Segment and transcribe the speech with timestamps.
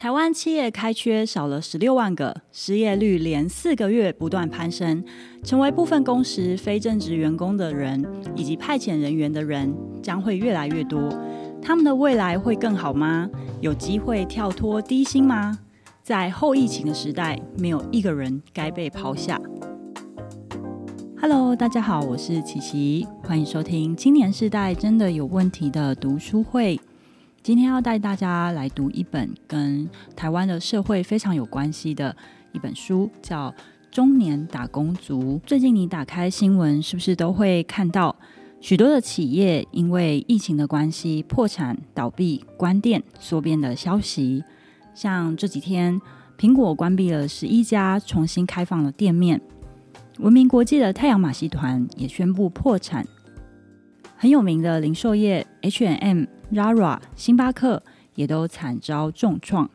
[0.00, 5.04] 台湾企业开缺少了十六万个，失业率连四个月不断攀升，
[5.44, 8.02] 成为部分工时非正职员工的人
[8.34, 9.70] 以及派遣人员的人
[10.02, 11.06] 将会越来越多。
[11.60, 13.28] 他们的未来会更好吗？
[13.60, 15.58] 有机会跳脱低薪吗？
[16.02, 19.38] 在后疫情的时代，没有一个人该被抛下。
[21.20, 26.80] Hello，大家好，我是琪琪，欢迎收听青年世代真的有问题的读书会。
[27.42, 32.14] 今天要带大家来读一本跟台湾的社会非常有关系的
[32.52, 33.50] 一本书，叫
[33.90, 35.36] 《中年打工族》。
[35.46, 38.14] 最近你打开新闻，是不是都会看到
[38.60, 44.44] 许多的企业因为疫情的关系破产、倒闭、关店、缩编的消息？
[44.92, 45.98] 像这几天，
[46.38, 49.38] 苹果关闭了十一家，重新开放了店面；
[50.18, 53.06] 闻名国际的太阳马戏团也宣布破产。
[54.14, 57.82] 很有名的零售业 H&M、Zara、星巴克
[58.14, 59.70] 也都惨遭重创。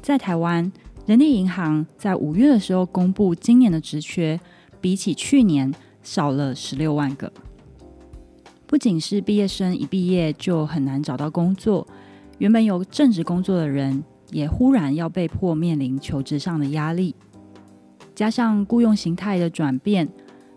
[0.00, 0.72] 在台湾，
[1.06, 4.40] 人力银行在五月的时候公布今年的职缺，
[4.80, 7.32] 比起去年少了十六万个。
[8.66, 11.86] 不仅是毕业生一毕业就很难找到工作，
[12.38, 17.14] 原本有正职工作的人也忽然要被迫面临求职上的压力，
[18.14, 20.08] 加上雇佣形态的转变。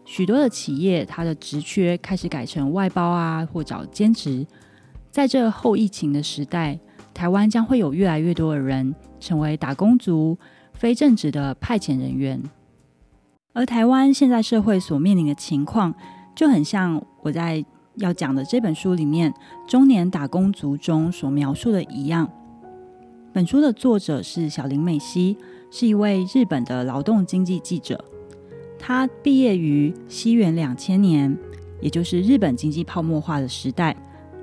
[0.06, 4.48] 许多的企业，它的职缺开始改成外包啊，或找兼职。
[5.16, 6.78] 在这后疫情的时代，
[7.14, 10.38] 台湾将会有越来越多的人成为打工族、
[10.74, 12.44] 非正职的派遣人员。
[13.54, 15.96] 而台湾现在社会所面临的情况，
[16.36, 17.64] 就很像我在
[17.94, 19.32] 要讲的这本书里面
[19.66, 22.30] 《中年打工族》中所描述的一样。
[23.32, 25.38] 本书的作者是小林美希，
[25.72, 28.04] 是一位日本的劳动经济记者。
[28.78, 31.34] 他毕业于西元两千年，
[31.80, 33.96] 也就是日本经济泡沫化的时代。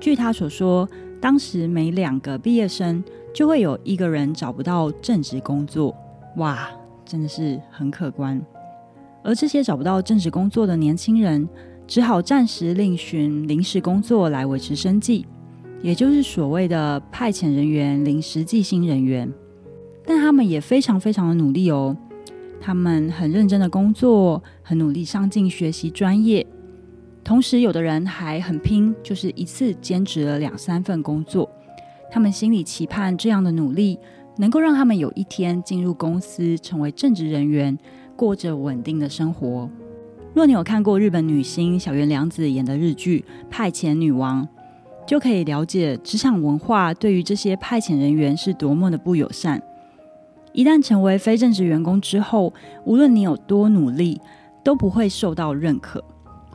[0.03, 0.85] 据他所说，
[1.21, 3.01] 当时每两个毕业生
[3.33, 5.95] 就会有一个人找不到正职工作。
[6.35, 6.69] 哇，
[7.05, 8.45] 真的是很可观。
[9.23, 11.47] 而这些找不到正职工作的年轻人，
[11.87, 15.25] 只好暂时另寻临时工作来维持生计，
[15.81, 19.31] 也就是所谓的派遣人员、临时计薪人员。
[20.05, 21.95] 但他们也非常非常的努力哦。
[22.59, 26.45] 他们很认真的工作，很努力上进学习专业，
[27.23, 31.49] 同时有的人还很拼，就是一次兼职了两三份工作。
[32.11, 33.97] 他们心里期盼这样的努力
[34.37, 37.77] 能够让他们有一天进入公司，成为正职人员，
[38.15, 39.69] 过着稳定的生活。
[40.33, 44.43] 若你有看过日本女星小原凉子演的日剧《派遣女王》，
[45.07, 49.61] 就可以了解职场文化对于这些派遣人员是多么的不友善。
[50.51, 52.53] 一旦成为非正职员工之后，
[52.85, 54.19] 无论你有多努力，
[54.63, 56.03] 都不会受到认可，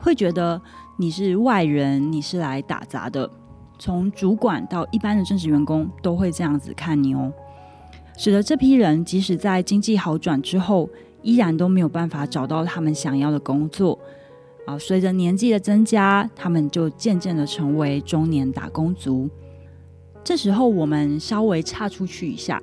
[0.01, 0.61] 会觉得
[0.97, 3.29] 你是外人，你是来打杂的。
[3.77, 7.31] 从主管到一般的正职员工都会这样子看你哦，
[8.17, 10.89] 使得这批人即使在经济好转之后，
[11.21, 13.97] 依然都没有办法找到他们想要的工作。
[14.65, 19.29] 啊，随着年纪的增加，他们就渐渐的成为中年打工族。
[20.23, 22.61] 这时候，我们稍微岔出去一下。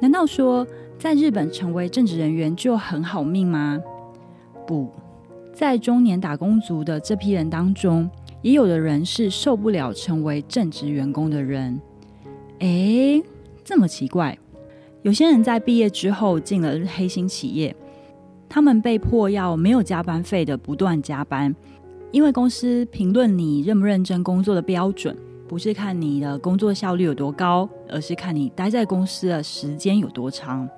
[0.00, 0.66] 难道说
[0.98, 3.80] 在日本成为正职人员就很好命吗？
[4.66, 4.92] 不，
[5.54, 8.10] 在中年打工族的这批人当中，
[8.42, 11.80] 也有的人是受不了成为正职员工的人。
[12.58, 13.22] 诶，
[13.64, 14.36] 这么奇怪，
[15.02, 17.74] 有些人在毕业之后进了黑心企业，
[18.48, 21.54] 他们被迫要没有加班费的不断加班，
[22.10, 25.16] 因为公司评论你认不认真工作的标准。
[25.46, 30.68] 不是看你的工作效率有多高，而是看你待在公司的时间有多长。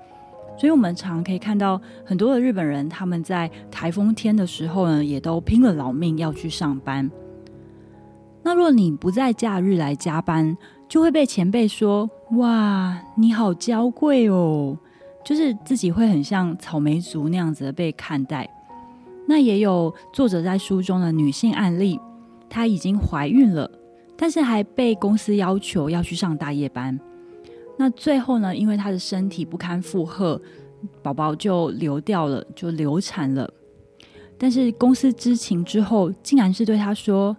[0.57, 7.09] 所以，我们常可以看到很多的日本人，他们在台风天的时候呢，也都拼了老命要去上班。
[8.43, 10.57] 那若你不在假日来加班，
[10.89, 14.77] 就会被前辈说：“哇，你好娇贵哦！”
[15.23, 18.49] 就是自己会很像草莓族那样子被看待。
[19.27, 21.99] 那也有作者在书中的女性案例，
[22.49, 23.69] 她已经怀孕了。
[24.15, 26.97] 但是还被公司要求要去上大夜班，
[27.77, 30.41] 那最后呢，因为她的身体不堪负荷，
[31.01, 33.49] 宝宝就流掉了，就流产了。
[34.37, 37.35] 但是公司知情之后，竟然是对她说：“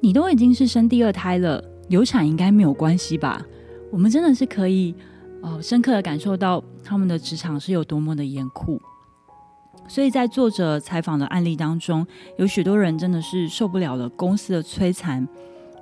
[0.00, 3.46] 你都已经是生第二胎了，流产应该没有关系吧？”
[3.90, 4.94] 我们真的是可以，
[5.42, 8.80] 呃，深刻的感受到他们的职场是有多么的严酷。
[9.88, 12.06] 所以在作者采访的案例当中，
[12.38, 15.26] 有许多人真的是受不了了公司的摧残。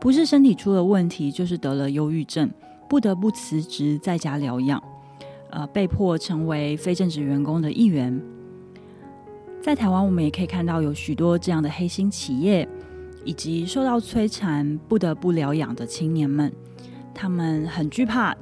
[0.01, 2.49] 不是身体出了问题，就是得了忧郁症，
[2.89, 4.83] 不得不辞职在家疗养，
[5.51, 8.21] 呃，被迫成为非正职员工的一员。
[9.61, 12.67] 在台湾，我们也可以看到有许多这样的黑心企业，
[13.25, 16.51] 以及受到摧残不得不疗养的青年们，
[17.13, 18.35] 他们很惧怕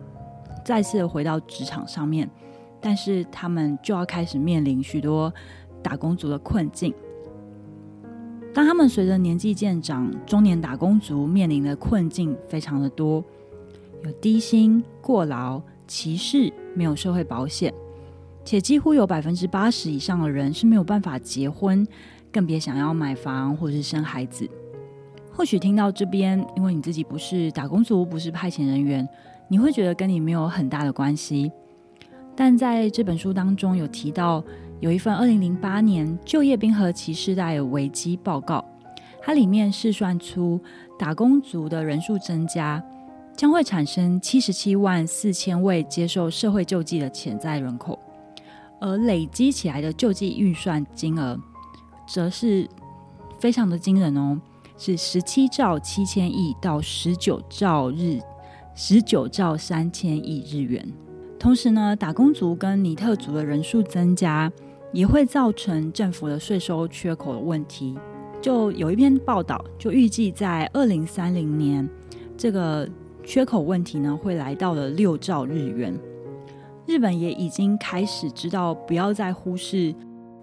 [0.64, 2.30] 再次回到职场上面，
[2.80, 5.32] 但是他们就要开始面临许多
[5.82, 6.94] 打工族的困境。
[8.54, 13.24] 当他们随着年纪渐长，中年打工族面临的困境非常的多，
[14.02, 17.72] 有低薪、过劳、歧视、没有社会保险，
[18.44, 21.86] 且几乎有百分之八十以上的人是没有办法结婚，
[22.32, 24.48] 更别想要买房或是生孩子。
[25.32, 29.06] 或许听到这边，因为你自己不是打工族，不是派遣人员。
[29.48, 31.52] 你会觉得跟你没有很大的关系，
[32.34, 34.42] 但在这本书当中有提到，
[34.80, 38.64] 有一份二零零八年就业冰河期世代危机报告，
[39.22, 40.60] 它里面试算出
[40.98, 42.82] 打工族的人数增加，
[43.36, 47.98] 将会产生七十七万四千位接受社会救济的潜在人口，
[48.80, 51.38] 而累积起来的救济预算金额，
[52.08, 52.68] 则是
[53.38, 54.40] 非常的惊人哦，
[54.78, 58.18] 是十七兆七千亿到十九兆日。
[58.78, 60.86] 十九兆三千亿日元。
[61.38, 64.52] 同时呢，打工族跟尼特族的人数增加，
[64.92, 67.96] 也会造成政府的税收缺口的问题。
[68.42, 71.88] 就有一篇报道，就预计在二零三零年，
[72.36, 72.86] 这个
[73.26, 75.92] 缺口问题呢，会来到了六兆日元。
[76.86, 79.92] 日本也已经开始知道，不要再忽视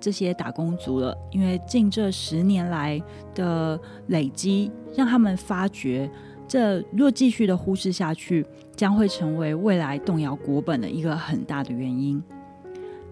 [0.02, 3.02] 这些打工族了，因为近这十年来
[3.34, 6.12] 的累积，让他们发觉。
[6.46, 8.46] 这若继续的忽视下去，
[8.76, 12.22] 将会成为未来动摇国本的一个很大的原因。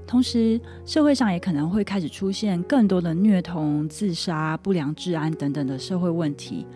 [0.06, 6.68] 同时，社会上也可能会开始出现更多的虐童、自杀、不良治安等等的社会问题。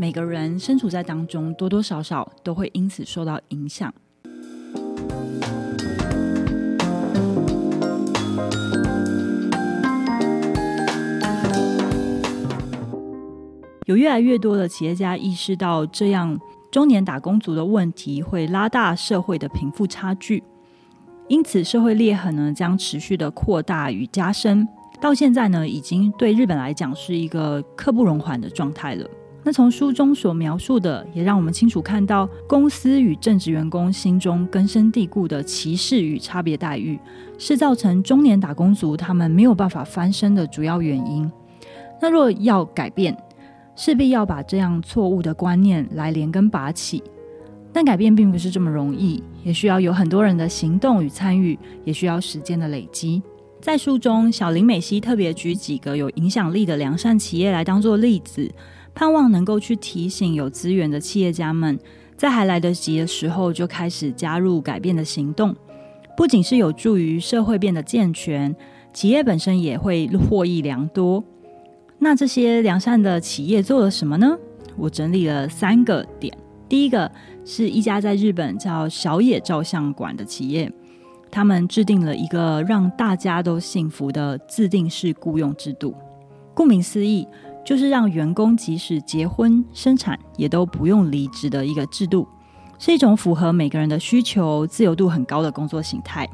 [0.00, 3.92] 每个人身处在当中，多多少少都会因此受到影响。
[13.84, 20.42] 有越来越多的企业家意识到，这样中年打工族的问题会拉大社会的贫富差距，
[21.28, 24.66] 因此社会裂痕呢将持续的扩大与加深。
[24.98, 29.06] 到现在呢，已经对日本来讲是一个刻不容缓的状态了。
[29.42, 36.98] 那从书中所描述的，也让我们清楚看到，公司与正职员工心中根深蒂固的歧视与差别待遇，
[37.38, 41.30] 是造成中年打工族他们没有办法翻身的主要原因。
[42.02, 43.16] 那若要改变，
[43.74, 47.02] 势必要把这样错误的观念来连根拔起，
[47.72, 53.22] 但改变并不是这么容易，也需要有很多人的行动与参与，也需要时间的累积。
[53.60, 58.50] 在书中，小林美希特别举几个有影响力的良善企业来当做例子，
[58.94, 61.78] 盼望能够去提醒有资源的企业家们，
[62.16, 65.54] 在还来得及的时候就开始加入改变的行动，
[66.16, 68.54] 不仅是有助于社会变得健全，
[68.92, 71.22] 企业本身也会获益良多。
[71.98, 74.36] 那这些良善的企业做了什么呢？
[74.76, 76.32] 我整理了三个点。
[76.68, 77.10] 第一个
[77.44, 80.70] 是一家在日本叫小野照相馆的企业，
[81.30, 85.94] 他们制定了一个让大家都幸福的自定式雇佣制度。
[86.54, 87.26] 顾名思义，
[87.64, 92.26] 就是让员工即使结婚生产也都不用离职的一个制度，
[92.78, 96.28] 是一种符合每个人的需求、自由度很高的工作形态。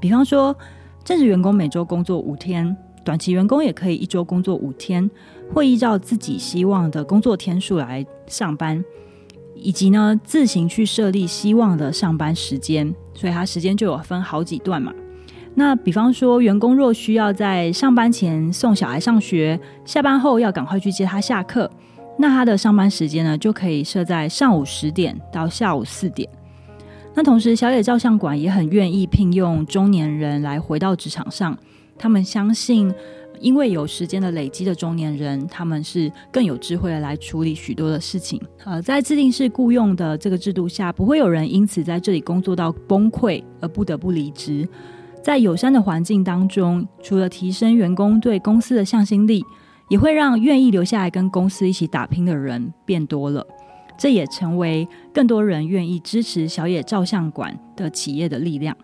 [0.00, 0.56] 比方说，
[1.04, 2.76] 正职员工每周工作五天。
[3.04, 5.10] 短期员工也可以一周工作五天，
[5.52, 8.84] 会依照自己希望的工作天数来上班，
[9.56, 14.92] 以及呢自行去设立希望的上班时间，所以他时间就有分好几段嘛。
[15.54, 21.70] 那比方说，员工若需要在上班前送小孩上学，下班后要赶快去接他下课，
[22.18, 26.28] 那他的上班时间呢就可以设在上午十点到下午四点。
[27.14, 31.56] 那同时，小野照相馆也很愿意聘用中年人来回到职场上。
[31.98, 32.92] 他们相信，
[33.38, 38.40] 因为有时间的累积的中年人，他们是更有智慧的来处理许多的事情。
[38.64, 44.66] 呃，在自定式雇佣的这个制度下，不会有人因此在这里工作到崩溃而不得不离职。
[45.22, 49.44] 在友善的环境当中，除了提升员工对公司的向心力，
[49.88, 53.46] 也会让愿意留下来跟公司一起打拼的人变多了。
[53.96, 58.76] 这也成为更多人愿意支持小野照相馆的企业的力量。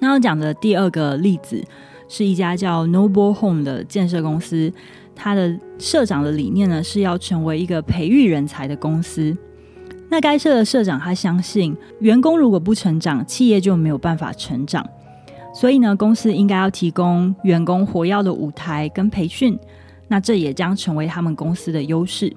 [0.00, 1.62] 那我讲的第二个例子
[2.08, 4.72] 是一家叫 Noble Home 的建设公司，
[5.14, 9.36] 它的社长的理念呢是要成为一个培育人才的公司。
[10.10, 14.84] 那该社的社长他相信，员工如果不成长，企业就没有办法成长。
[15.54, 19.56] 所以呢，公司应该要提供员工活跃的舞台跟培训，
[20.08, 22.32] 那这也将成为他们公司的优势。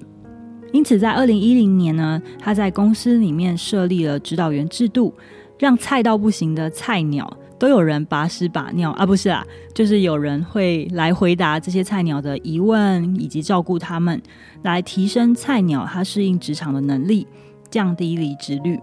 [0.72, 5.12] 因此，在二零一零年呢，他在公司里面设立了指导员制度，
[5.58, 7.36] 让菜到不行的菜鸟。
[7.56, 14.20] 都有人把屎把尿啊，不是啊，就是有人会来回答这些菜鸟的疑问，以及照顾他们，
[14.62, 17.26] 来提升菜鸟他适应职场的能力，
[17.74, 18.78] 降低离职率。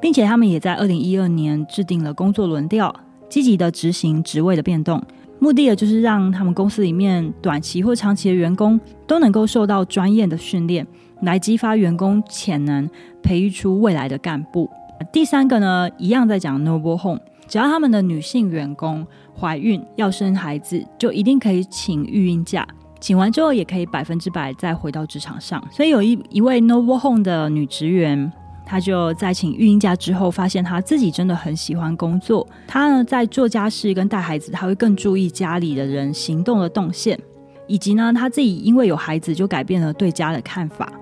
[0.00, 2.94] 并且他们也在二零一二年制定了工作轮调，
[3.28, 5.02] 积极的执行职位的变动，
[5.38, 10.86] 目的也就是让他们公司里面短期或长期的员工都能够受到专业的训练，
[11.22, 12.88] 来激发员工潜能，
[13.22, 14.70] 培育出未来的干部。
[15.12, 19.04] 第三个呢，一样在讲 Noble Home，只要他们的女性员工
[19.36, 22.66] 怀孕要生孩子，就一定可以请育婴假，
[23.00, 25.62] 请完之后也可以百分之百再回到职场上。
[25.70, 28.32] 所以有一一位 Noble Home 的女职员，
[28.66, 32.46] 她就在请育婴假之后，发现她自己真的很喜欢工作。
[32.66, 37.18] 她呢在做家事跟带孩子，她会更注意家里的人行动的动线，
[37.66, 40.92] 以及呢她自己因为有孩子就改变了对家的看法。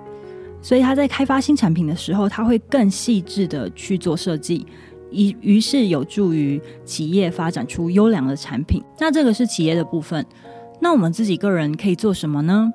[0.63, 4.67] 所以他在开发新产品的时候，他会更细致的去做设计，
[5.13, 8.83] 于于是有助于企业发展出优良的产品。
[8.99, 10.27] 那这个是企业的部分，
[10.81, 12.73] 那我们自己个人可以做什么呢？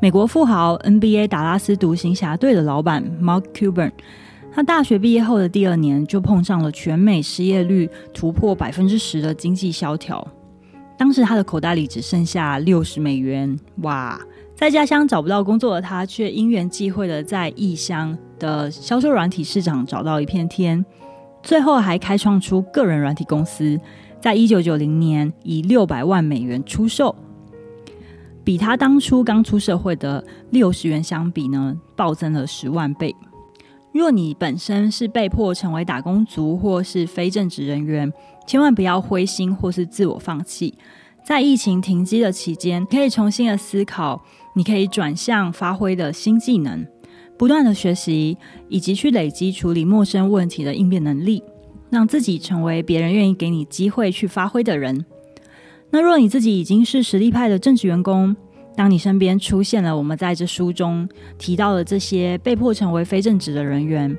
[0.00, 3.92] 美国富豪 NBA 达拉斯独行侠队的老板 Mark Cuban，
[4.52, 10.26] 他大学毕业后的第二年就碰上了全美失业率突破百分之十的经济萧条，
[10.98, 14.20] 当时他的口袋里只剩下六十美元，哇！
[14.54, 20.84] 在家乡找不到工作的他，却因缘际会的在异乡的销售软体市场找到一片天，
[21.42, 23.76] 最后还开创出个人软体公司，
[24.24, 27.14] 在一九九零年以六百万美元出售，
[28.42, 33.14] 比他当初刚出社会的六十元相比呢，暴增了十万倍。
[33.92, 38.10] 若你本身是被迫成为打工族或是非正职人员，
[38.46, 40.72] 千万不要灰心或是自我放弃。
[41.22, 46.82] 在疫情停机的期间，可以重新的思考，你可以转向发挥的新技能，
[47.36, 48.38] 不断的学习，
[48.70, 51.42] 以及去累积处理陌生问题的应变能力，
[51.94, 55.06] 让自己成为别人愿意给你机会去发挥的人。
[55.90, 58.34] 那若你自己已经是实力派的正职员工，
[58.76, 61.08] 当你身边出现了我们在这书中
[61.38, 64.14] 提到的这些被迫成为非正职的人员，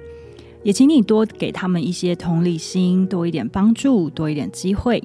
[0.63, 5.03] 也请你多给他们一些同理心，多一点帮助，多一点机会。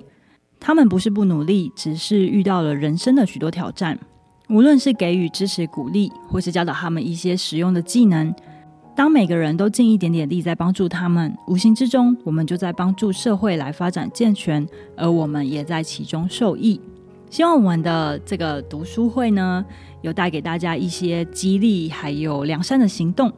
[0.60, 3.98] 他们不是不努力，只是遇到了人生的许多挑战。
[4.48, 8.32] 无论是给予支持鼓励，或是教导他们一些实用的技能，
[8.96, 14.66] 当每个人都尽一点点力在帮助他们，无形之中，我们就在帮助社会来发展健全，
[14.96, 16.78] 而我们也在其中受益。
[17.30, 19.64] 希望我们的这个读书会呢，
[20.02, 23.32] 有带给大家一些激励，还有良善的行动。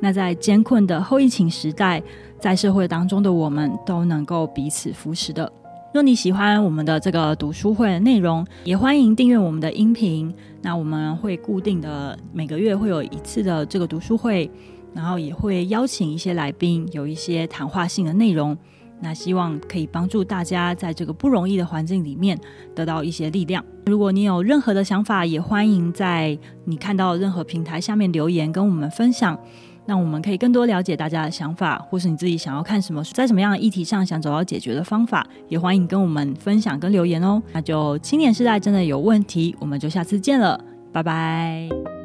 [0.00, 2.02] 那在艰困的后疫情时代，
[2.38, 5.50] 在社会当中的我们都能够彼此扶持的。
[5.94, 10.32] 若你喜欢我们的这个读书会的内容，也欢迎订阅我们的音频。
[10.60, 14.50] 那我们会固定的每个月会有一次的这个读书会，
[14.94, 18.56] 然后也会邀请一些来宾，有一些谈话性的内容。
[19.00, 22.36] 那希望可以帮助大家在这个不容易的环境里面
[22.74, 23.64] 得到一些力量。
[23.86, 29.38] 如果你有任何的想法，也欢迎在你看到任何平台下面留言跟我们分享。
[29.86, 37.40] 那我们可以更多了解大家的想法，或是你自己想要看什么，在什么样的议题上想找到解决的方法，也欢迎跟我们分享跟留言哦。
[37.52, 40.60] 那就青年时代真的有问题，我们就下次见了，
[40.92, 41.97] 拜拜。